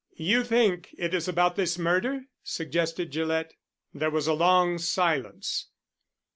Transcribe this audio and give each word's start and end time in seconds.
"You 0.17 0.43
think 0.43 0.95
it 0.97 1.13
is 1.13 1.27
about 1.27 1.55
this 1.55 1.77
murder?" 1.77 2.25
suggested 2.43 3.11
Gillett. 3.11 3.53
There 3.93 4.09
was 4.09 4.25
a 4.25 4.33
long 4.33 4.79
silence. 4.79 5.67